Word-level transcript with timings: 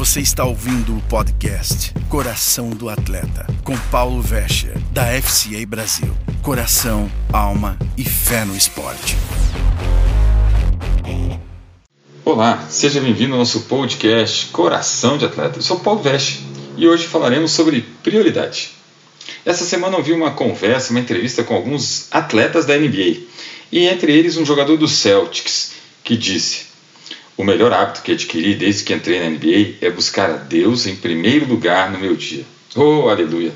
Você 0.00 0.20
está 0.20 0.46
ouvindo 0.46 0.96
o 0.96 1.02
podcast 1.10 1.92
Coração 2.08 2.70
do 2.70 2.88
Atleta, 2.88 3.46
com 3.62 3.76
Paulo 3.90 4.22
Vescher, 4.22 4.72
da 4.92 5.04
FCA 5.20 5.66
Brasil. 5.66 6.16
Coração, 6.42 7.12
alma 7.30 7.78
e 7.98 8.02
fé 8.02 8.46
no 8.46 8.56
esporte. 8.56 9.14
Olá, 12.24 12.66
seja 12.70 12.98
bem-vindo 12.98 13.34
ao 13.34 13.40
nosso 13.40 13.60
podcast 13.64 14.46
Coração 14.46 15.18
de 15.18 15.26
Atleta. 15.26 15.58
Eu 15.58 15.62
sou 15.62 15.78
Paulo 15.78 16.00
Vescher 16.00 16.40
e 16.78 16.88
hoje 16.88 17.06
falaremos 17.06 17.52
sobre 17.52 17.82
prioridade. 18.02 18.70
Essa 19.44 19.66
semana 19.66 19.98
eu 19.98 20.02
vi 20.02 20.14
uma 20.14 20.30
conversa, 20.30 20.92
uma 20.92 21.00
entrevista 21.00 21.44
com 21.44 21.54
alguns 21.54 22.06
atletas 22.10 22.64
da 22.64 22.74
NBA 22.74 23.18
e 23.70 23.86
entre 23.86 24.16
eles 24.16 24.38
um 24.38 24.46
jogador 24.46 24.78
do 24.78 24.88
Celtics 24.88 25.72
que 26.02 26.16
disse: 26.16 26.69
O 27.40 27.42
melhor 27.42 27.72
hábito 27.72 28.02
que 28.02 28.12
adquiri 28.12 28.54
desde 28.54 28.84
que 28.84 28.92
entrei 28.92 29.18
na 29.18 29.30
NBA 29.30 29.76
é 29.80 29.88
buscar 29.88 30.28
a 30.28 30.36
Deus 30.36 30.86
em 30.86 30.94
primeiro 30.94 31.48
lugar 31.48 31.90
no 31.90 31.98
meu 31.98 32.14
dia. 32.14 32.44
Oh, 32.76 33.08
aleluia! 33.08 33.50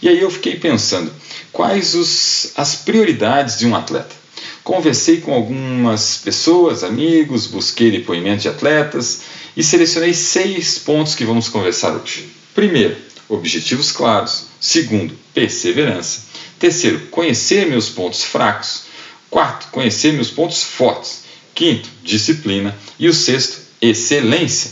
E 0.00 0.08
aí 0.08 0.18
eu 0.18 0.30
fiquei 0.30 0.56
pensando: 0.56 1.12
quais 1.52 1.94
os, 1.94 2.52
as 2.56 2.76
prioridades 2.76 3.58
de 3.58 3.66
um 3.66 3.76
atleta? 3.76 4.16
Conversei 4.64 5.20
com 5.20 5.34
algumas 5.34 6.16
pessoas, 6.24 6.82
amigos, 6.82 7.46
busquei 7.46 7.90
depoimentos 7.90 8.44
de 8.44 8.48
atletas 8.48 9.20
e 9.54 9.62
selecionei 9.62 10.14
seis 10.14 10.78
pontos 10.78 11.14
que 11.14 11.26
vamos 11.26 11.50
conversar 11.50 11.94
hoje. 11.94 12.30
Primeiro, 12.54 12.96
objetivos 13.28 13.92
claros. 13.92 14.46
Segundo, 14.58 15.14
perseverança. 15.34 16.22
Terceiro, 16.58 17.00
conhecer 17.10 17.66
meus 17.66 17.90
pontos 17.90 18.24
fracos. 18.24 18.84
Quarto, 19.28 19.68
conhecer 19.70 20.14
meus 20.14 20.30
pontos 20.30 20.62
fortes. 20.62 21.27
Quinto, 21.58 21.88
disciplina. 22.04 22.72
E 23.00 23.08
o 23.08 23.12
sexto, 23.12 23.58
excelência. 23.82 24.70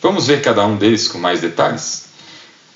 Vamos 0.00 0.28
ver 0.28 0.42
cada 0.42 0.64
um 0.64 0.76
deles 0.76 1.08
com 1.08 1.18
mais 1.18 1.40
detalhes? 1.40 2.04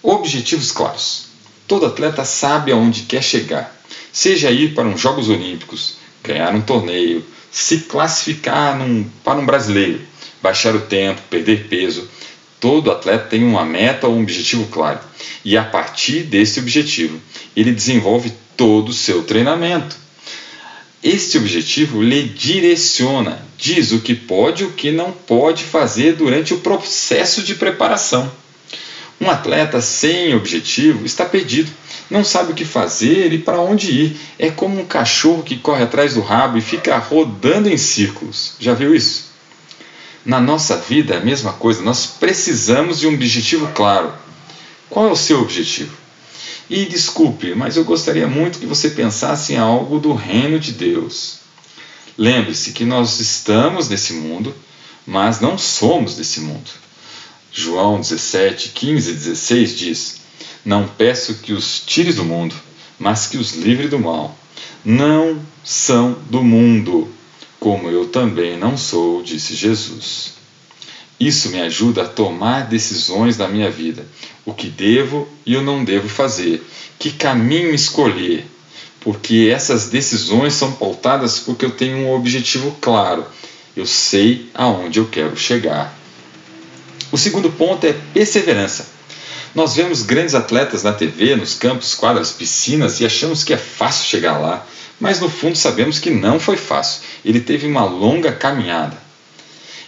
Objetivos 0.02 0.72
claros. 0.72 1.26
Todo 1.68 1.86
atleta 1.86 2.24
sabe 2.24 2.72
aonde 2.72 3.02
quer 3.02 3.22
chegar, 3.22 3.80
seja 4.12 4.50
ir 4.50 4.74
para 4.74 4.88
uns 4.88 5.00
Jogos 5.00 5.28
Olímpicos, 5.28 5.98
ganhar 6.24 6.52
um 6.52 6.60
torneio, 6.60 7.24
se 7.48 7.82
classificar 7.82 8.76
num, 8.76 9.08
para 9.22 9.38
um 9.38 9.46
brasileiro, 9.46 10.00
baixar 10.42 10.74
o 10.74 10.80
tempo, 10.80 11.22
perder 11.30 11.68
peso. 11.68 12.10
Todo 12.58 12.90
atleta 12.90 13.28
tem 13.28 13.44
uma 13.44 13.64
meta 13.64 14.08
ou 14.08 14.16
um 14.16 14.22
objetivo 14.22 14.66
claro. 14.66 14.98
E 15.44 15.56
a 15.56 15.62
partir 15.62 16.24
desse 16.24 16.58
objetivo, 16.58 17.20
ele 17.54 17.70
desenvolve 17.70 18.32
todo 18.56 18.88
o 18.88 18.92
seu 18.92 19.22
treinamento. 19.22 19.94
Este 21.02 21.38
objetivo 21.38 22.02
lhe 22.02 22.24
direciona, 22.24 23.40
diz 23.56 23.92
o 23.92 24.00
que 24.00 24.14
pode 24.14 24.64
e 24.64 24.66
o 24.66 24.72
que 24.72 24.90
não 24.90 25.12
pode 25.12 25.62
fazer 25.62 26.14
durante 26.14 26.52
o 26.52 26.58
processo 26.58 27.42
de 27.42 27.54
preparação. 27.54 28.30
Um 29.20 29.30
atleta 29.30 29.80
sem 29.80 30.34
objetivo 30.34 31.06
está 31.06 31.24
perdido, 31.24 31.70
não 32.10 32.24
sabe 32.24 32.52
o 32.52 32.54
que 32.54 32.64
fazer 32.64 33.32
e 33.32 33.38
para 33.38 33.60
onde 33.60 33.90
ir. 33.90 34.16
É 34.38 34.50
como 34.50 34.80
um 34.80 34.84
cachorro 34.84 35.42
que 35.42 35.56
corre 35.56 35.84
atrás 35.84 36.14
do 36.14 36.20
rabo 36.20 36.58
e 36.58 36.62
fica 36.62 36.96
rodando 36.98 37.68
em 37.68 37.76
círculos. 37.76 38.54
Já 38.58 38.74
viu 38.74 38.94
isso? 38.94 39.28
Na 40.24 40.40
nossa 40.40 40.76
vida 40.76 41.14
é 41.14 41.18
a 41.18 41.24
mesma 41.24 41.52
coisa, 41.52 41.82
nós 41.82 42.06
precisamos 42.06 42.98
de 42.98 43.06
um 43.06 43.14
objetivo 43.14 43.68
claro. 43.72 44.12
Qual 44.90 45.08
é 45.08 45.12
o 45.12 45.16
seu 45.16 45.40
objetivo? 45.40 45.96
E 46.70 46.84
desculpe, 46.84 47.54
mas 47.54 47.76
eu 47.76 47.84
gostaria 47.84 48.26
muito 48.26 48.58
que 48.58 48.66
você 48.66 48.90
pensasse 48.90 49.54
em 49.54 49.56
algo 49.56 49.98
do 49.98 50.12
reino 50.12 50.58
de 50.58 50.72
Deus. 50.72 51.38
Lembre-se 52.16 52.72
que 52.72 52.84
nós 52.84 53.20
estamos 53.20 53.88
nesse 53.88 54.12
mundo, 54.12 54.54
mas 55.06 55.40
não 55.40 55.56
somos 55.56 56.16
desse 56.16 56.40
mundo. 56.40 56.70
João 57.50 57.98
17, 58.00 58.70
15 58.70 59.10
e 59.10 59.14
16 59.14 59.78
diz: 59.78 60.20
Não 60.64 60.86
peço 60.86 61.36
que 61.36 61.52
os 61.52 61.80
tires 61.80 62.16
do 62.16 62.24
mundo, 62.24 62.54
mas 62.98 63.26
que 63.26 63.38
os 63.38 63.52
livre 63.52 63.88
do 63.88 63.98
mal. 63.98 64.36
Não 64.84 65.40
são 65.64 66.18
do 66.28 66.42
mundo, 66.42 67.08
como 67.58 67.88
eu 67.88 68.08
também 68.08 68.58
não 68.58 68.76
sou, 68.76 69.22
disse 69.22 69.54
Jesus. 69.54 70.37
Isso 71.18 71.50
me 71.50 71.60
ajuda 71.60 72.02
a 72.02 72.08
tomar 72.08 72.68
decisões 72.68 73.36
na 73.36 73.48
minha 73.48 73.70
vida, 73.70 74.06
o 74.44 74.54
que 74.54 74.68
devo 74.68 75.28
e 75.44 75.54
eu 75.54 75.62
não 75.62 75.84
devo 75.84 76.08
fazer, 76.08 76.64
que 76.98 77.10
caminho 77.10 77.74
escolher, 77.74 78.46
porque 79.00 79.50
essas 79.52 79.88
decisões 79.88 80.54
são 80.54 80.72
pautadas 80.72 81.40
porque 81.40 81.64
eu 81.64 81.70
tenho 81.70 81.98
um 81.98 82.14
objetivo 82.14 82.76
claro, 82.80 83.26
eu 83.76 83.86
sei 83.86 84.48
aonde 84.54 85.00
eu 85.00 85.06
quero 85.06 85.36
chegar. 85.36 85.96
O 87.10 87.18
segundo 87.18 87.50
ponto 87.50 87.86
é 87.86 87.94
perseverança. 88.12 88.86
Nós 89.54 89.74
vemos 89.74 90.02
grandes 90.02 90.34
atletas 90.34 90.82
na 90.82 90.92
TV, 90.92 91.34
nos 91.34 91.54
campos, 91.54 91.94
quadras, 91.94 92.32
piscinas 92.32 93.00
e 93.00 93.06
achamos 93.06 93.42
que 93.42 93.52
é 93.52 93.56
fácil 93.56 94.06
chegar 94.06 94.38
lá, 94.38 94.64
mas 95.00 95.20
no 95.20 95.30
fundo 95.30 95.56
sabemos 95.56 95.98
que 95.98 96.10
não 96.10 96.38
foi 96.38 96.56
fácil. 96.56 97.02
Ele 97.24 97.40
teve 97.40 97.66
uma 97.66 97.84
longa 97.84 98.30
caminhada 98.30 98.96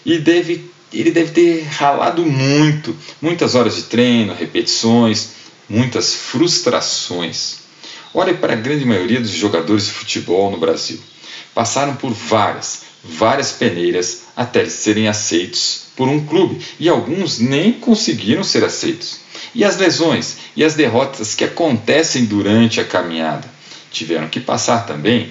e 0.04 0.18
deve 0.18 0.69
ele 0.98 1.10
deve 1.10 1.30
ter 1.30 1.62
ralado 1.64 2.24
muito, 2.24 2.96
muitas 3.20 3.54
horas 3.54 3.76
de 3.76 3.82
treino, 3.84 4.34
repetições, 4.34 5.30
muitas 5.68 6.14
frustrações. 6.14 7.58
Olhe 8.12 8.34
para 8.34 8.54
a 8.54 8.56
grande 8.56 8.84
maioria 8.84 9.20
dos 9.20 9.30
jogadores 9.30 9.86
de 9.86 9.92
futebol 9.92 10.50
no 10.50 10.58
Brasil. 10.58 10.98
Passaram 11.54 11.94
por 11.94 12.12
várias, 12.12 12.82
várias 13.04 13.52
peneiras 13.52 14.22
até 14.36 14.64
serem 14.66 15.06
aceitos 15.06 15.82
por 15.96 16.08
um 16.08 16.24
clube 16.26 16.60
e 16.78 16.88
alguns 16.88 17.38
nem 17.38 17.72
conseguiram 17.72 18.42
ser 18.42 18.64
aceitos. 18.64 19.20
E 19.54 19.64
as 19.64 19.76
lesões 19.76 20.38
e 20.56 20.64
as 20.64 20.74
derrotas 20.74 21.34
que 21.34 21.44
acontecem 21.44 22.24
durante 22.24 22.80
a 22.80 22.84
caminhada 22.84 23.48
tiveram 23.92 24.28
que 24.28 24.40
passar 24.40 24.86
também. 24.86 25.30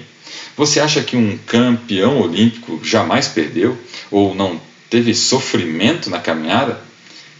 Você 0.56 0.80
acha 0.80 1.02
que 1.02 1.16
um 1.16 1.38
campeão 1.46 2.20
olímpico 2.20 2.80
jamais 2.82 3.28
perdeu 3.28 3.78
ou 4.10 4.34
não 4.34 4.60
Teve 4.90 5.14
sofrimento 5.14 6.10
na 6.10 6.18
caminhada? 6.18 6.80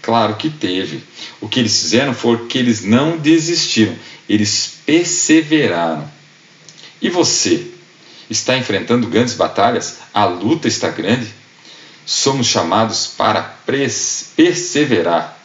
Claro 0.00 0.36
que 0.36 0.48
teve. 0.48 1.02
O 1.40 1.48
que 1.48 1.60
eles 1.60 1.78
fizeram 1.78 2.14
foi 2.14 2.46
que 2.46 2.56
eles 2.56 2.82
não 2.82 3.18
desistiram, 3.18 3.94
eles 4.28 4.76
perseveraram. 4.86 6.10
E 7.02 7.10
você? 7.10 7.66
Está 8.30 8.56
enfrentando 8.56 9.08
grandes 9.08 9.34
batalhas? 9.34 9.98
A 10.14 10.24
luta 10.24 10.68
está 10.68 10.88
grande? 10.88 11.26
Somos 12.06 12.46
chamados 12.46 13.08
para 13.08 13.42
perseverar. 13.42 15.36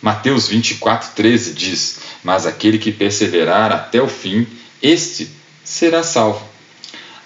Mateus 0.00 0.48
24, 0.48 1.10
13 1.14 1.54
diz: 1.54 1.98
Mas 2.22 2.46
aquele 2.46 2.78
que 2.78 2.92
perseverar 2.92 3.72
até 3.72 4.00
o 4.00 4.08
fim, 4.08 4.46
este 4.82 5.28
será 5.64 6.02
salvo. 6.02 6.46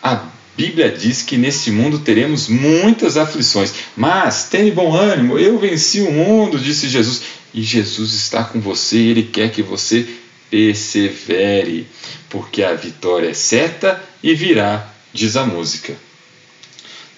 A 0.03 0.22
Bíblia 0.56 0.90
diz 0.90 1.22
que 1.22 1.38
neste 1.38 1.70
mundo 1.70 2.00
teremos 2.00 2.46
muitas 2.46 3.16
aflições, 3.16 3.72
mas 3.96 4.44
tenha 4.50 4.72
bom 4.72 4.94
ânimo, 4.94 5.38
eu 5.38 5.58
venci 5.58 6.02
o 6.02 6.12
mundo, 6.12 6.58
disse 6.58 6.88
Jesus. 6.88 7.22
E 7.54 7.62
Jesus 7.62 8.12
está 8.12 8.44
com 8.44 8.60
você, 8.60 8.98
ele 8.98 9.22
quer 9.22 9.50
que 9.50 9.62
você 9.62 10.06
persevere, 10.50 11.86
porque 12.28 12.62
a 12.62 12.74
vitória 12.74 13.30
é 13.30 13.34
certa 13.34 14.02
e 14.22 14.34
virá, 14.34 14.86
diz 15.12 15.36
a 15.36 15.46
música. 15.46 15.96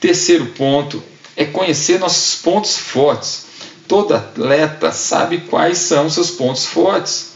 Terceiro 0.01 0.47
ponto 0.47 1.03
é 1.37 1.45
conhecer 1.45 1.99
nossos 1.99 2.41
pontos 2.41 2.77
fortes. 2.77 3.47
Todo 3.89 4.15
atleta 4.15 4.93
sabe 4.93 5.39
quais 5.39 5.79
são 5.79 6.09
seus 6.09 6.31
pontos 6.31 6.67
fortes. 6.67 7.33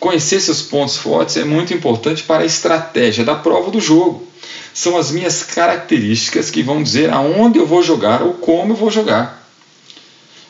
Conhecer 0.00 0.40
seus 0.40 0.62
pontos 0.62 0.96
fortes 0.96 1.36
é 1.36 1.44
muito 1.44 1.74
importante 1.74 2.22
para 2.22 2.42
a 2.42 2.46
estratégia 2.46 3.24
da 3.24 3.34
prova 3.34 3.70
do 3.70 3.80
jogo 3.80 4.32
são 4.74 4.96
as 4.96 5.10
minhas 5.10 5.42
características 5.42 6.50
que 6.50 6.62
vão 6.62 6.82
dizer 6.82 7.10
aonde 7.10 7.58
eu 7.58 7.66
vou 7.66 7.82
jogar 7.82 8.22
ou 8.22 8.34
como 8.34 8.72
eu 8.72 8.76
vou 8.76 8.90
jogar. 8.90 9.46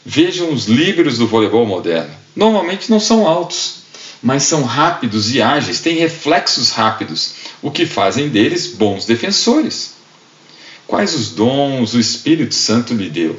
Vejam 0.04 0.52
os 0.52 0.66
líberos 0.66 1.18
do 1.18 1.26
voleibol 1.26 1.66
moderno. 1.66 2.14
Normalmente 2.34 2.90
não 2.90 2.98
são 2.98 3.26
altos, 3.26 3.82
mas 4.22 4.44
são 4.44 4.62
rápidos 4.62 5.34
e 5.34 5.42
ágeis, 5.42 5.80
têm 5.80 5.96
reflexos 5.98 6.70
rápidos, 6.70 7.34
o 7.60 7.70
que 7.70 7.86
fazem 7.86 8.28
deles 8.28 8.68
bons 8.68 9.04
defensores. 9.04 9.92
Quais 10.86 11.14
os 11.14 11.30
dons 11.30 11.94
o 11.94 12.00
Espírito 12.00 12.54
Santo 12.54 12.94
lhe 12.94 13.08
deu? 13.08 13.38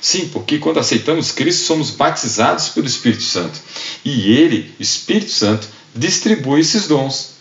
Sim, 0.00 0.28
porque 0.28 0.58
quando 0.58 0.78
aceitamos 0.78 1.32
Cristo 1.32 1.64
somos 1.64 1.90
batizados 1.90 2.68
pelo 2.68 2.86
Espírito 2.86 3.22
Santo 3.22 3.58
e 4.04 4.32
ele, 4.32 4.72
Espírito 4.78 5.30
Santo, 5.30 5.66
distribui 5.94 6.60
esses 6.60 6.86
dons. 6.86 7.35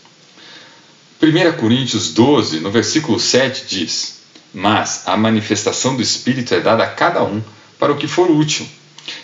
1 1.25 1.57
Coríntios 1.57 2.13
12, 2.13 2.59
no 2.59 2.69
versículo 2.69 3.19
7, 3.19 3.65
diz: 3.67 4.19
Mas 4.53 5.03
a 5.05 5.17
manifestação 5.17 5.95
do 5.95 6.01
Espírito 6.01 6.53
é 6.53 6.59
dada 6.59 6.83
a 6.83 6.89
cada 6.89 7.23
um 7.23 7.41
para 7.79 7.91
o 7.91 7.97
que 7.97 8.07
for 8.07 8.29
útil. 8.29 8.67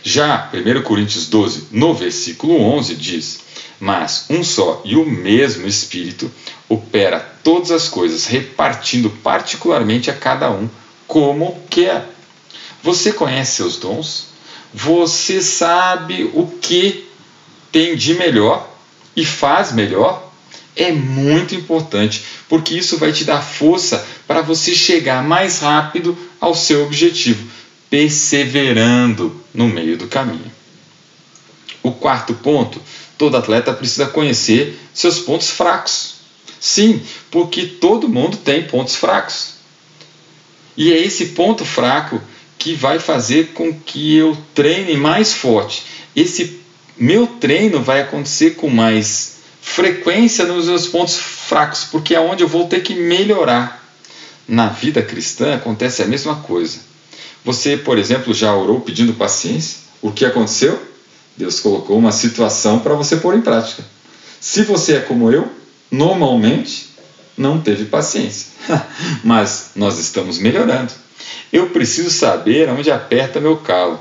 Já 0.03 0.49
1 0.53 0.81
Coríntios 0.81 1.27
12, 1.27 1.67
no 1.71 1.93
versículo 1.93 2.59
11, 2.59 2.95
diz: 2.95 3.39
Mas 3.79 4.25
um 4.29 4.43
só 4.43 4.81
e 4.83 4.95
o 4.95 5.05
mesmo 5.05 5.67
Espírito 5.67 6.31
opera 6.67 7.19
todas 7.43 7.71
as 7.71 7.87
coisas, 7.87 8.25
repartindo 8.25 9.09
particularmente 9.09 10.09
a 10.09 10.13
cada 10.13 10.49
um 10.49 10.69
como 11.07 11.61
quer. 11.69 12.09
Você 12.81 13.11
conhece 13.11 13.57
seus 13.57 13.77
dons? 13.77 14.31
você 14.73 15.41
sabe 15.41 16.29
o 16.33 16.47
que 16.47 17.07
tem 17.71 17.95
de 17.95 18.13
melhor 18.13 18.69
e 19.15 19.25
faz 19.25 19.71
melhor, 19.71 20.30
é 20.75 20.91
muito 20.91 21.53
importante, 21.55 22.23
porque 22.47 22.75
isso 22.75 22.97
vai 22.97 23.11
te 23.11 23.23
dar 23.23 23.41
força 23.41 24.05
para 24.27 24.41
você 24.41 24.73
chegar 24.73 25.23
mais 25.23 25.59
rápido 25.59 26.17
ao 26.39 26.55
seu 26.55 26.83
objetivo, 26.83 27.47
perseverando 27.89 29.43
no 29.53 29.67
meio 29.67 29.97
do 29.97 30.07
caminho. 30.07 30.51
O 31.83 31.91
quarto 31.91 32.33
ponto, 32.35 32.81
todo 33.17 33.37
atleta 33.37 33.73
precisa 33.73 34.07
conhecer 34.07 34.79
seus 34.93 35.19
pontos 35.19 35.49
fracos. 35.49 36.15
Sim, 36.59 37.01
porque 37.29 37.65
todo 37.65 38.07
mundo 38.07 38.37
tem 38.37 38.63
pontos 38.63 38.95
fracos. 38.95 39.55
E 40.77 40.93
é 40.93 40.97
esse 40.97 41.27
ponto 41.27 41.65
fraco 41.65 42.21
que 42.57 42.73
vai 42.73 42.99
fazer 42.99 43.53
com 43.53 43.73
que 43.73 44.15
eu 44.15 44.37
treine 44.53 44.95
mais 44.95 45.33
forte. 45.33 45.83
Esse 46.15 46.61
meu 46.95 47.25
treino 47.25 47.81
vai 47.81 48.01
acontecer 48.01 48.51
com 48.51 48.69
mais 48.69 49.40
frequência 49.61 50.45
nos 50.45 50.67
meus 50.67 50.87
pontos 50.87 51.17
fracos, 51.17 51.85
porque 51.85 52.15
é 52.15 52.19
onde 52.19 52.43
eu 52.43 52.47
vou 52.47 52.67
ter 52.67 52.81
que 52.81 52.95
melhorar. 52.95 53.81
Na 54.47 54.67
vida 54.67 55.01
cristã 55.01 55.55
acontece 55.55 56.01
a 56.01 56.07
mesma 56.07 56.35
coisa. 56.35 56.79
Você, 57.45 57.77
por 57.77 57.97
exemplo, 57.97 58.33
já 58.33 58.53
orou 58.53 58.81
pedindo 58.81 59.13
paciência? 59.13 59.79
O 60.01 60.11
que 60.11 60.25
aconteceu? 60.25 60.81
Deus 61.37 61.59
colocou 61.59 61.97
uma 61.97 62.11
situação 62.11 62.79
para 62.79 62.95
você 62.95 63.15
pôr 63.17 63.35
em 63.35 63.41
prática. 63.41 63.83
Se 64.39 64.63
você 64.63 64.95
é 64.95 64.99
como 64.99 65.31
eu, 65.31 65.49
normalmente 65.89 66.89
não 67.37 67.61
teve 67.61 67.85
paciência. 67.85 68.47
Mas 69.23 69.71
nós 69.75 69.97
estamos 69.99 70.37
melhorando. 70.37 70.91
Eu 71.53 71.69
preciso 71.69 72.09
saber 72.09 72.69
onde 72.69 72.91
aperta 72.91 73.39
meu 73.39 73.57
calo, 73.57 73.99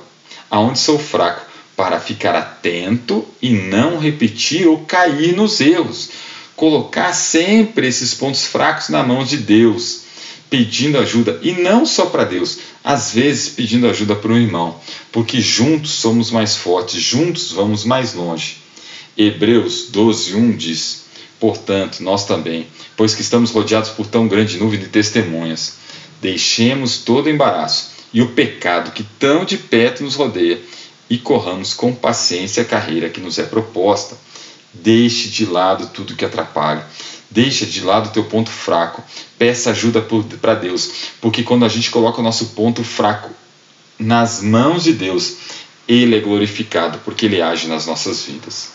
aonde 0.51 0.79
sou 0.79 0.99
fraco, 0.99 1.47
para 1.81 1.99
ficar 1.99 2.37
atento 2.37 3.27
e 3.41 3.49
não 3.49 3.99
repetir 3.99 4.69
ou 4.69 4.85
cair 4.85 5.35
nos 5.35 5.63
erros. 5.63 6.11
Colocar 6.55 7.15
sempre 7.15 7.89
esses 7.89 8.13
pontos 8.13 8.45
fracos 8.45 8.91
na 8.91 9.03
mão 9.03 9.25
de 9.25 9.39
Deus, 9.39 10.03
pedindo 10.51 10.99
ajuda, 10.99 11.41
e 11.43 11.53
não 11.53 11.87
só 11.87 12.05
para 12.05 12.25
Deus, 12.25 12.59
às 12.85 13.15
vezes 13.15 13.49
pedindo 13.49 13.89
ajuda 13.89 14.15
para 14.15 14.31
um 14.31 14.37
irmão, 14.37 14.79
porque 15.11 15.41
juntos 15.41 15.93
somos 15.93 16.31
mais 16.31 16.55
fortes, 16.55 17.01
juntos 17.01 17.51
vamos 17.51 17.83
mais 17.87 18.13
longe. 18.13 18.59
Hebreus 19.17 19.87
12, 19.89 20.37
1 20.37 20.57
diz: 20.59 21.05
Portanto, 21.41 22.03
nós 22.03 22.27
também, 22.27 22.67
pois 22.95 23.15
que 23.15 23.23
estamos 23.23 23.53
rodeados 23.53 23.89
por 23.89 24.07
tão 24.07 24.29
grande 24.29 24.59
nuvem 24.59 24.79
de 24.79 24.89
testemunhas, 24.89 25.77
deixemos 26.21 26.99
todo 26.99 27.31
embaraço 27.31 27.93
e 28.13 28.21
o 28.21 28.33
pecado 28.33 28.91
que 28.91 29.03
tão 29.19 29.47
de 29.47 29.57
perto 29.57 30.05
nos 30.05 30.15
rodeia 30.15 30.61
e 31.11 31.19
corramos 31.19 31.75
com 31.75 31.93
paciência 31.93 32.63
a 32.63 32.67
carreira 32.67 33.11
que 33.11 33.21
nos 33.21 33.37
é 33.39 33.43
proposta. 33.43 34.17
Deixe 34.73 35.29
de 35.29 35.45
lado 35.45 35.91
tudo 35.93 36.15
que 36.15 36.25
atrapalha. 36.25 36.87
Deixa 37.29 37.67
de 37.67 37.81
lado 37.81 38.09
o 38.09 38.13
teu 38.13 38.25
ponto 38.25 38.49
fraco. 38.49 39.03
Peça 39.37 39.71
ajuda 39.71 40.01
para 40.41 40.55
Deus, 40.55 40.91
porque 41.21 41.43
quando 41.43 41.65
a 41.65 41.69
gente 41.69 41.91
coloca 41.91 42.21
o 42.21 42.25
nosso 42.25 42.47
ponto 42.51 42.85
fraco 42.85 43.31
nas 43.99 44.41
mãos 44.41 44.85
de 44.85 44.93
Deus, 44.93 45.37
ele 45.89 46.17
é 46.17 46.21
glorificado 46.21 46.99
porque 47.05 47.27
ele 47.27 47.43
age 47.43 47.67
nas 47.67 47.87
nossas 47.87 48.23
vidas. 48.23 48.71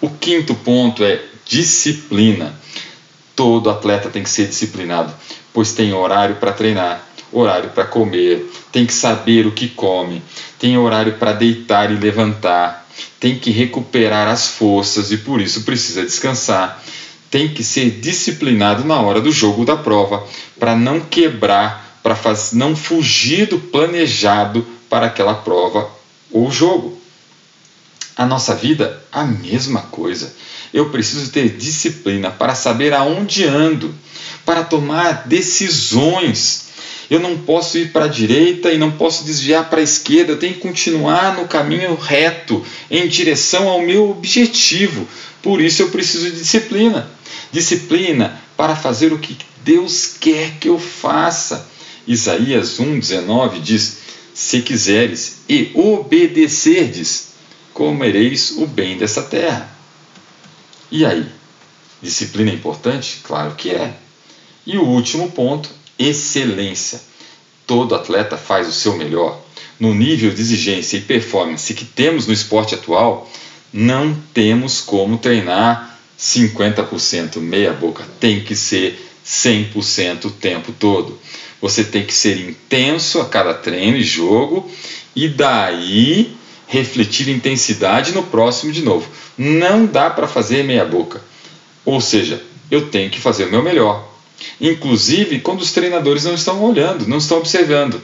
O 0.00 0.10
quinto 0.10 0.54
ponto 0.54 1.04
é 1.04 1.22
disciplina. 1.46 2.58
Todo 3.36 3.70
atleta 3.70 4.10
tem 4.10 4.22
que 4.22 4.30
ser 4.30 4.48
disciplinado, 4.48 5.14
pois 5.52 5.72
tem 5.72 5.94
horário 5.94 6.36
para 6.36 6.52
treinar, 6.52 7.06
horário 7.32 7.70
para 7.70 7.84
comer, 7.84 8.50
tem 8.72 8.86
que 8.86 8.92
saber 8.92 9.46
o 9.46 9.52
que 9.52 9.68
come, 9.68 10.22
tem 10.58 10.76
horário 10.76 11.14
para 11.14 11.32
deitar 11.32 11.90
e 11.90 11.96
levantar, 11.96 12.86
tem 13.18 13.38
que 13.38 13.50
recuperar 13.50 14.28
as 14.28 14.48
forças 14.48 15.12
e 15.12 15.18
por 15.18 15.40
isso 15.40 15.62
precisa 15.62 16.04
descansar. 16.04 16.82
Tem 17.30 17.48
que 17.48 17.62
ser 17.62 18.00
disciplinado 18.00 18.84
na 18.84 19.00
hora 19.00 19.20
do 19.20 19.30
jogo 19.30 19.64
da 19.64 19.76
prova 19.76 20.26
para 20.58 20.74
não 20.74 21.00
quebrar, 21.00 22.00
para 22.02 22.16
não 22.54 22.74
fugir 22.74 23.46
do 23.46 23.58
planejado 23.58 24.66
para 24.88 25.06
aquela 25.06 25.34
prova 25.34 25.88
ou 26.32 26.50
jogo. 26.50 26.98
A 28.16 28.26
nossa 28.26 28.54
vida, 28.54 29.00
a 29.12 29.22
mesma 29.22 29.82
coisa. 29.82 30.34
Eu 30.74 30.90
preciso 30.90 31.30
ter 31.30 31.56
disciplina 31.56 32.30
para 32.30 32.54
saber 32.54 32.92
aonde 32.92 33.44
ando, 33.44 33.94
para 34.44 34.64
tomar 34.64 35.28
decisões 35.28 36.69
eu 37.10 37.18
não 37.18 37.36
posso 37.38 37.76
ir 37.76 37.90
para 37.90 38.04
a 38.04 38.08
direita 38.08 38.70
e 38.70 38.78
não 38.78 38.92
posso 38.92 39.24
desviar 39.24 39.68
para 39.68 39.80
a 39.80 39.82
esquerda, 39.82 40.32
eu 40.32 40.38
tenho 40.38 40.54
que 40.54 40.60
continuar 40.60 41.36
no 41.36 41.48
caminho 41.48 41.96
reto, 41.96 42.64
em 42.88 43.08
direção 43.08 43.68
ao 43.68 43.82
meu 43.82 44.08
objetivo. 44.10 45.08
Por 45.42 45.60
isso 45.60 45.82
eu 45.82 45.90
preciso 45.90 46.30
de 46.30 46.38
disciplina. 46.38 47.10
Disciplina 47.50 48.40
para 48.56 48.76
fazer 48.76 49.12
o 49.12 49.18
que 49.18 49.36
Deus 49.64 50.14
quer 50.20 50.52
que 50.60 50.68
eu 50.68 50.78
faça. 50.78 51.68
Isaías 52.06 52.78
1,19 52.78 53.60
diz: 53.60 53.98
Se 54.32 54.62
quiseres 54.62 55.38
e 55.48 55.72
obedecerdes, 55.74 57.30
comereis 57.74 58.52
o 58.52 58.66
bem 58.68 58.96
dessa 58.96 59.22
terra. 59.22 59.68
E 60.92 61.04
aí? 61.04 61.26
Disciplina 62.00 62.52
é 62.52 62.54
importante? 62.54 63.18
Claro 63.24 63.56
que 63.56 63.70
é. 63.70 63.94
E 64.64 64.78
o 64.78 64.84
último 64.84 65.30
ponto 65.32 65.79
excelência. 66.00 67.00
Todo 67.66 67.94
atleta 67.94 68.36
faz 68.36 68.66
o 68.66 68.72
seu 68.72 68.96
melhor. 68.96 69.40
No 69.78 69.94
nível 69.94 70.32
de 70.32 70.40
exigência 70.40 70.96
e 70.96 71.02
performance 71.02 71.72
que 71.74 71.84
temos 71.84 72.26
no 72.26 72.32
esporte 72.32 72.74
atual, 72.74 73.30
não 73.72 74.16
temos 74.34 74.80
como 74.80 75.18
treinar 75.18 75.98
50% 76.18 77.38
meia 77.38 77.72
boca. 77.72 78.04
Tem 78.18 78.40
que 78.42 78.56
ser 78.56 79.06
100% 79.24 80.24
o 80.24 80.30
tempo 80.30 80.72
todo. 80.72 81.18
Você 81.60 81.84
tem 81.84 82.04
que 82.04 82.12
ser 82.12 82.40
intenso 82.40 83.20
a 83.20 83.26
cada 83.26 83.54
treino 83.54 83.96
e 83.96 84.02
jogo 84.02 84.70
e 85.14 85.28
daí 85.28 86.34
refletir 86.66 87.28
intensidade 87.28 88.12
no 88.12 88.22
próximo 88.22 88.72
de 88.72 88.82
novo. 88.82 89.08
Não 89.36 89.86
dá 89.86 90.08
para 90.08 90.26
fazer 90.26 90.64
meia 90.64 90.84
boca. 90.84 91.22
Ou 91.84 92.00
seja, 92.00 92.42
eu 92.70 92.88
tenho 92.88 93.10
que 93.10 93.20
fazer 93.20 93.44
o 93.44 93.50
meu 93.50 93.62
melhor. 93.62 94.09
Inclusive 94.60 95.40
quando 95.40 95.60
os 95.60 95.72
treinadores 95.72 96.24
não 96.24 96.34
estão 96.34 96.62
olhando, 96.62 97.08
não 97.08 97.18
estão 97.18 97.38
observando. 97.38 98.00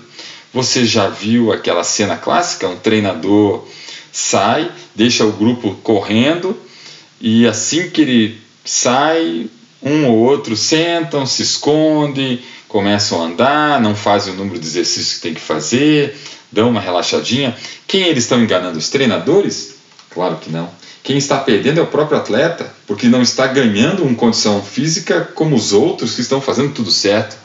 Você 0.52 0.84
já 0.84 1.08
viu 1.08 1.52
aquela 1.52 1.84
cena 1.84 2.16
clássica? 2.16 2.68
Um 2.68 2.76
treinador 2.76 3.66
sai, 4.12 4.70
deixa 4.94 5.24
o 5.24 5.32
grupo 5.32 5.74
correndo 5.82 6.56
e 7.20 7.46
assim 7.46 7.90
que 7.90 8.00
ele 8.00 8.40
sai, 8.64 9.48
um 9.82 10.06
ou 10.06 10.16
outro 10.18 10.56
sentam, 10.56 11.26
se 11.26 11.42
esconde, 11.42 12.40
começam 12.68 13.22
a 13.22 13.26
andar, 13.26 13.80
não 13.80 13.94
fazem 13.94 14.32
o 14.32 14.36
número 14.36 14.58
de 14.58 14.66
exercícios 14.66 15.14
que 15.14 15.20
tem 15.20 15.34
que 15.34 15.40
fazer, 15.40 16.16
dão 16.50 16.68
uma 16.68 16.80
relaxadinha. 16.80 17.56
Quem 17.86 18.02
eles 18.02 18.24
estão 18.24 18.42
enganando? 18.42 18.78
Os 18.78 18.88
treinadores? 18.88 19.76
Claro 20.10 20.36
que 20.36 20.50
não. 20.50 20.70
Quem 21.06 21.18
está 21.18 21.38
perdendo 21.38 21.78
é 21.78 21.82
o 21.84 21.86
próprio 21.86 22.18
atleta, 22.18 22.68
porque 22.84 23.06
não 23.06 23.22
está 23.22 23.46
ganhando 23.46 24.02
uma 24.02 24.16
condição 24.16 24.60
física 24.60 25.20
como 25.36 25.54
os 25.54 25.72
outros 25.72 26.16
que 26.16 26.20
estão 26.20 26.40
fazendo 26.40 26.74
tudo 26.74 26.90
certo. 26.90 27.36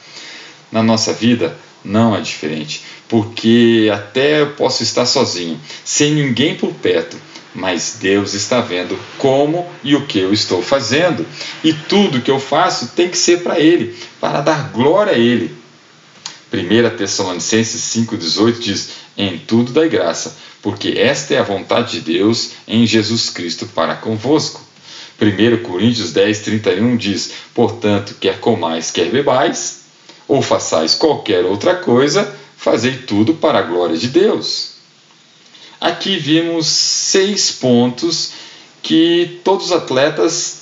Na 0.71 0.81
nossa 0.81 1.13
vida 1.13 1.55
não 1.85 2.15
é 2.15 2.21
diferente, 2.21 2.81
porque 3.07 3.87
até 3.93 4.41
eu 4.41 4.53
posso 4.53 4.81
estar 4.81 5.05
sozinho, 5.05 5.61
sem 5.85 6.11
ninguém 6.11 6.55
por 6.55 6.73
perto, 6.73 7.15
mas 7.53 7.97
Deus 8.01 8.33
está 8.33 8.61
vendo 8.61 8.97
como 9.19 9.69
e 9.83 9.95
o 9.95 10.07
que 10.07 10.17
eu 10.17 10.33
estou 10.33 10.63
fazendo, 10.63 11.23
e 11.63 11.71
tudo 11.71 12.19
que 12.21 12.31
eu 12.31 12.39
faço 12.39 12.93
tem 12.95 13.09
que 13.09 13.17
ser 13.17 13.43
para 13.43 13.59
Ele, 13.59 13.95
para 14.19 14.41
dar 14.41 14.71
glória 14.71 15.13
a 15.13 15.19
Ele. 15.19 15.55
1 16.51 16.97
Tessalonicenses 16.97 17.95
5,18 17.95 18.59
diz: 18.59 18.89
Em 19.15 19.37
tudo 19.37 19.71
dai 19.71 19.87
graça, 19.87 20.35
porque 20.61 20.89
esta 20.97 21.33
é 21.33 21.39
a 21.39 21.43
vontade 21.43 21.99
de 21.99 22.13
Deus 22.13 22.51
em 22.67 22.85
Jesus 22.85 23.29
Cristo 23.29 23.65
para 23.67 23.95
convosco. 23.95 24.61
1 25.19 25.63
Coríntios 25.63 26.11
10, 26.11 26.39
31 26.39 26.97
diz: 26.97 27.31
Portanto, 27.53 28.15
quer 28.19 28.39
comais, 28.39 28.91
quer 28.91 29.09
bebais, 29.09 29.81
ou 30.27 30.41
façais 30.41 30.95
qualquer 30.95 31.45
outra 31.45 31.75
coisa, 31.75 32.35
fazei 32.57 32.97
tudo 32.97 33.35
para 33.35 33.59
a 33.59 33.63
glória 33.63 33.97
de 33.97 34.07
Deus. 34.07 34.71
Aqui 35.79 36.17
vimos 36.17 36.67
seis 36.67 37.51
pontos 37.51 38.33
que 38.83 39.41
todos 39.43 39.67
os 39.67 39.71
atletas 39.71 40.61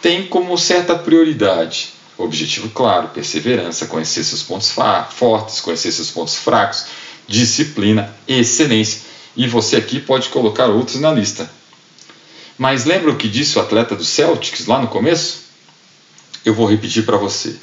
têm 0.00 0.26
como 0.26 0.56
certa 0.56 0.94
prioridade. 0.94 1.90
Objetivo 2.16 2.68
claro, 2.68 3.08
perseverança, 3.08 3.86
conhecer 3.86 4.22
seus 4.22 4.42
pontos 4.42 4.72
fortes, 5.10 5.60
conhecer 5.60 5.90
seus 5.90 6.10
pontos 6.10 6.36
fracos, 6.36 6.84
disciplina, 7.26 8.14
excelência 8.28 9.10
e 9.36 9.46
você 9.46 9.76
aqui 9.76 10.00
pode 10.00 10.28
colocar 10.28 10.66
outros 10.66 11.00
na 11.00 11.12
lista. 11.12 11.50
Mas 12.58 12.84
lembra 12.84 13.10
o 13.10 13.16
que 13.16 13.28
disse 13.28 13.58
o 13.58 13.62
atleta 13.62 13.96
do 13.96 14.04
Celtics 14.04 14.66
lá 14.66 14.80
no 14.80 14.88
começo? 14.88 15.44
Eu 16.44 16.54
vou 16.54 16.66
repetir 16.66 17.04
para 17.04 17.16
você. 17.16 17.56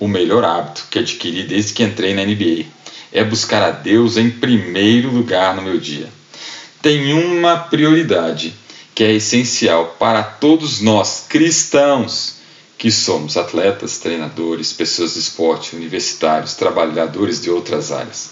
O 0.00 0.08
melhor 0.08 0.44
hábito 0.44 0.86
que 0.90 0.98
adquiri 0.98 1.44
desde 1.44 1.74
que 1.74 1.82
entrei 1.82 2.14
na 2.14 2.24
NBA 2.24 2.66
é 3.12 3.22
buscar 3.22 3.62
a 3.62 3.70
Deus 3.70 4.16
em 4.16 4.30
primeiro 4.30 5.10
lugar 5.10 5.54
no 5.54 5.62
meu 5.62 5.78
dia. 5.78 6.08
tem 6.80 7.12
uma 7.12 7.56
prioridade 7.56 8.54
que 8.94 9.04
é 9.04 9.12
essencial 9.12 9.96
para 9.98 10.22
todos 10.22 10.80
nós 10.80 11.26
cristãos 11.28 12.36
que 12.76 12.90
somos 12.90 13.36
atletas, 13.36 13.98
treinadores, 13.98 14.72
pessoas 14.72 15.14
de 15.14 15.20
esporte, 15.20 15.76
universitários, 15.76 16.54
trabalhadores 16.54 17.40
de 17.40 17.48
outras 17.48 17.92
áreas. 17.92 18.30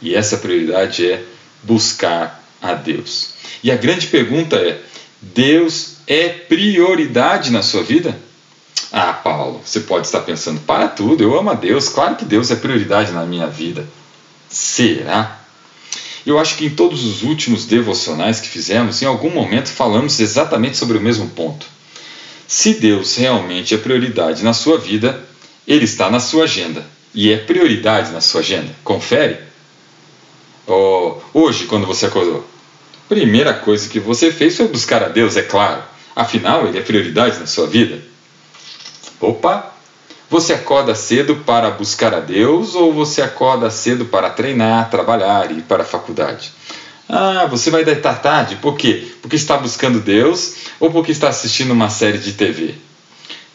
E 0.00 0.14
essa 0.14 0.38
prioridade 0.38 1.06
é 1.06 1.22
buscar 1.62 2.44
a 2.60 2.74
Deus. 2.74 3.34
E 3.62 3.70
a 3.70 3.76
grande 3.76 4.06
pergunta 4.06 4.56
é: 4.56 4.80
Deus 5.20 5.96
é 6.06 6.28
prioridade 6.28 7.50
na 7.50 7.62
sua 7.62 7.82
vida? 7.82 8.18
Ah, 8.92 9.12
Paulo, 9.12 9.60
você 9.64 9.80
pode 9.80 10.06
estar 10.06 10.20
pensando, 10.20 10.60
para 10.60 10.88
tudo, 10.88 11.22
eu 11.22 11.38
amo 11.38 11.50
a 11.50 11.54
Deus, 11.54 11.88
claro 11.88 12.16
que 12.16 12.24
Deus 12.24 12.50
é 12.50 12.56
prioridade 12.56 13.12
na 13.12 13.24
minha 13.24 13.46
vida. 13.46 13.86
Será? 14.48 15.40
Eu 16.26 16.38
acho 16.38 16.56
que 16.56 16.66
em 16.66 16.70
todos 16.70 17.04
os 17.04 17.22
últimos 17.22 17.64
devocionais 17.64 18.40
que 18.40 18.48
fizemos, 18.48 19.00
em 19.00 19.06
algum 19.06 19.30
momento 19.30 19.68
falamos 19.68 20.18
exatamente 20.18 20.76
sobre 20.76 20.98
o 20.98 21.00
mesmo 21.00 21.28
ponto. 21.28 21.66
Se 22.46 22.74
Deus 22.74 23.16
realmente 23.16 23.74
é 23.74 23.78
prioridade 23.78 24.42
na 24.42 24.52
sua 24.52 24.76
vida, 24.76 25.24
Ele 25.66 25.84
está 25.84 26.10
na 26.10 26.18
sua 26.18 26.44
agenda. 26.44 26.84
E 27.14 27.32
é 27.32 27.36
prioridade 27.36 28.10
na 28.10 28.20
sua 28.20 28.40
agenda. 28.40 28.74
Confere. 28.82 29.38
Oh, 30.72 31.16
hoje, 31.34 31.64
quando 31.64 31.84
você 31.84 32.06
acordou, 32.06 32.46
primeira 33.08 33.52
coisa 33.52 33.88
que 33.88 33.98
você 33.98 34.30
fez 34.30 34.56
foi 34.56 34.68
buscar 34.68 35.02
a 35.02 35.08
Deus, 35.08 35.36
é 35.36 35.42
claro. 35.42 35.82
Afinal, 36.14 36.64
Ele 36.64 36.78
é 36.78 36.80
prioridade 36.80 37.40
na 37.40 37.46
sua 37.46 37.66
vida. 37.66 38.00
Opa! 39.20 39.74
Você 40.30 40.52
acorda 40.52 40.94
cedo 40.94 41.34
para 41.44 41.72
buscar 41.72 42.14
a 42.14 42.20
Deus 42.20 42.76
ou 42.76 42.92
você 42.92 43.20
acorda 43.20 43.68
cedo 43.68 44.04
para 44.04 44.30
treinar, 44.30 44.88
trabalhar 44.88 45.50
e 45.50 45.58
ir 45.58 45.62
para 45.62 45.82
a 45.82 45.84
faculdade? 45.84 46.52
Ah, 47.08 47.46
você 47.50 47.68
vai 47.68 47.82
deitar 47.82 48.22
tarde? 48.22 48.54
Por 48.54 48.76
quê? 48.76 49.08
Porque 49.20 49.34
está 49.34 49.56
buscando 49.56 49.98
Deus 49.98 50.54
ou 50.78 50.88
porque 50.92 51.10
está 51.10 51.30
assistindo 51.30 51.72
uma 51.72 51.90
série 51.90 52.18
de 52.18 52.34
TV? 52.34 52.76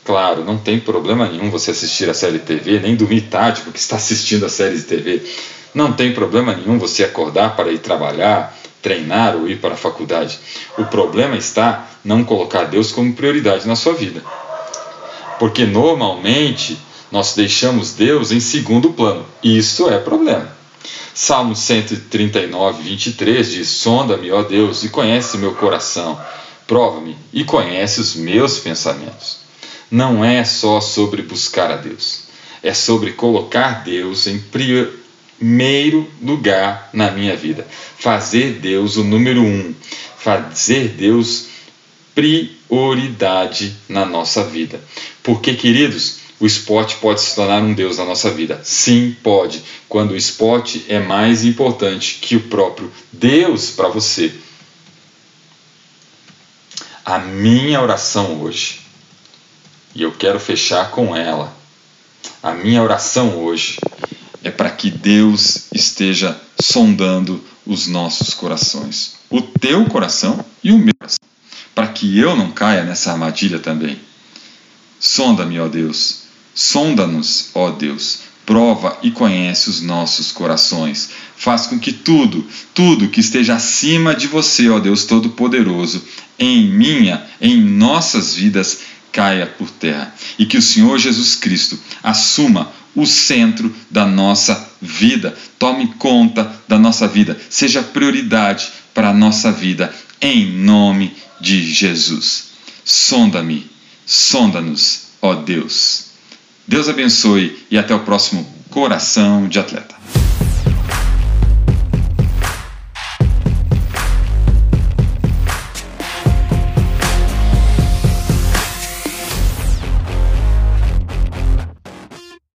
Claro, 0.03 0.43
não 0.43 0.57
tem 0.57 0.81
problema 0.81 1.29
nenhum 1.29 1.50
você 1.50 1.72
assistir 1.72 2.10
a 2.10 2.13
série 2.13 2.39
de 2.39 2.45
TV, 2.45 2.81
nem 2.81 2.93
dormir 2.93 3.22
tarde 3.22 3.62
porque 3.62 3.79
está 3.79 3.95
assistindo 3.95 4.45
a 4.45 4.50
série 4.50 4.75
de 4.75 4.84
TV. 4.84 5.22
Não 5.75 5.91
tem 5.91 6.13
problema 6.13 6.55
nenhum 6.55 6.79
você 6.79 7.03
acordar 7.03 7.53
para 7.58 7.70
ir 7.70 7.79
trabalhar, 7.79 8.58
treinar 8.82 9.36
ou 9.36 9.46
ir 9.46 9.60
para 9.60 9.74
a 9.74 9.77
faculdade. 9.77 10.39
O 10.77 10.86
problema 10.86 11.36
está 11.36 11.86
não 12.01 12.24
colocar 12.24 12.63
Deus 12.63 12.94
como 12.94 13.13
prioridade 13.13 13.67
na 13.67 13.75
sua 13.75 13.94
vida. 13.94 14.24
Porque 15.38 15.65
normalmente 15.65 16.79
nós 17.12 17.36
deixamos 17.36 17.91
Deus 17.91 18.32
em 18.32 18.39
segundo 18.39 18.94
plano. 18.94 19.25
E 19.44 19.58
isso 19.58 19.89
é 19.89 20.00
problema. 20.00 20.50
Salmo 21.13 21.55
139, 21.55 22.84
23 22.84 23.51
diz: 23.51 23.67
Sonda-me, 23.67 24.32
ó 24.32 24.44
Deus, 24.44 24.86
e 24.86 24.89
conhece 24.89 25.38
meu 25.38 25.55
coração. 25.55 26.17
Prova-me 26.65 27.17
e 27.34 27.44
conhece 27.44 28.00
os 28.00 28.15
meus 28.15 28.60
pensamentos. 28.60 29.39
Não 29.91 30.24
é 30.24 30.44
só 30.46 30.79
sobre 30.79 31.22
buscar 31.22 31.70
a 31.70 31.75
Deus, 31.75 32.24
é 32.63 32.74
sobre 32.74 33.12
colocar 33.12 33.84
Deus 33.84 34.25
em 34.25 34.39
primeiro 35.38 36.10
lugar 36.22 36.89
na 36.94 37.12
minha 37.12 37.36
vida. 37.36 37.68
Fazer 37.98 38.54
Deus 38.54 38.98
o 38.98 39.04
número 39.04 39.42
um. 39.42 39.74
Fazer 40.18 40.89
Deus 40.89 41.48
prioridade 42.13 43.75
na 43.88 44.06
nossa 44.06 44.44
vida. 44.44 44.82
Porque, 45.22 45.54
queridos, 45.54 46.20
o 46.39 46.46
esporte 46.46 46.96
pode 46.96 47.22
se 47.22 47.36
tornar 47.36 47.62
um 47.62 47.74
Deus 47.74 47.98
na 47.98 48.06
nossa 48.06 48.32
vida. 48.32 48.62
Sim, 48.63 49.15
pode. 49.22 49.62
Quando 49.88 50.12
o 50.12 50.18
esporte 50.18 50.86
é 50.88 51.00
mais 51.00 51.44
importante 51.44 52.20
que 52.22 52.36
o 52.36 52.42
próprio 52.42 52.92
Deus 53.12 53.72
para 53.72 53.89
você. 53.89 54.34
A 57.04 57.20
minha 57.20 57.82
oração 57.82 58.42
hoje, 58.42 58.82
e 59.94 60.01
eu 60.01 60.12
quero 60.12 60.39
fechar 60.39 60.89
com 60.89 61.15
ela. 61.15 61.56
A 62.42 62.51
minha 62.51 62.82
oração 62.82 63.38
hoje 63.38 63.77
é 64.45 64.51
para 64.51 64.69
que 64.69 64.91
Deus 64.91 65.65
esteja 65.73 66.39
sondando 66.61 67.43
os 67.65 67.87
nossos 67.87 68.31
corações, 68.35 69.15
o 69.27 69.41
teu 69.41 69.83
coração 69.85 70.45
e 70.63 70.71
o 70.71 70.77
meu 70.77 70.93
coração, 70.99 71.19
para 71.73 71.87
que 71.87 72.17
eu 72.19 72.35
não 72.35 72.51
caia 72.51 72.83
nessa 72.83 73.11
armadilha 73.11 73.57
também. 73.57 73.99
Sonda-me, 74.99 75.59
ó 75.59 75.67
Deus, 75.67 76.25
Sonda-nos, 76.53 77.49
ó 77.53 77.71
Deus, 77.71 78.19
prova 78.45 78.97
e 79.01 79.11
conhece 79.11 79.69
os 79.69 79.81
nossos 79.81 80.31
corações. 80.31 81.09
Faz 81.35 81.65
com 81.67 81.77
que 81.77 81.91
tudo, 81.91 82.47
tudo 82.73 83.09
que 83.09 83.19
esteja 83.19 83.55
acima 83.55 84.15
de 84.15 84.27
você, 84.27 84.69
ó 84.69 84.79
Deus 84.79 85.03
Todo-Poderoso, 85.03 86.01
em 86.39 86.69
minha, 86.69 87.25
em 87.41 87.59
nossas 87.59 88.35
vidas, 88.35 88.79
caia 89.11 89.45
por 89.47 89.69
terra. 89.69 90.15
E 90.39 90.45
que 90.45 90.57
o 90.57 90.61
Senhor 90.61 90.97
Jesus 90.97 91.35
Cristo 91.35 91.77
assuma 92.01 92.71
o 92.95 93.05
centro 93.05 93.73
da 93.89 94.05
nossa 94.05 94.69
vida, 94.81 95.35
tome 95.59 95.87
conta 95.95 96.51
da 96.67 96.79
nossa 96.79 97.07
vida, 97.07 97.37
seja 97.49 97.83
prioridade 97.83 98.69
para 98.93 99.09
a 99.09 99.13
nossa 99.13 99.51
vida, 99.51 99.93
em 100.21 100.45
nome 100.45 101.15
de 101.41 101.61
Jesus. 101.71 102.51
Sonda-me, 102.83 103.69
sonda-nos, 104.05 105.07
ó 105.21 105.35
Deus. 105.35 106.05
Deus 106.67 106.87
abençoe 106.87 107.65
e 107.69 107.77
até 107.77 107.93
o 107.93 107.99
próximo 107.99 108.47
Coração 108.69 109.47
de 109.47 109.59
Atleta. 109.59 109.95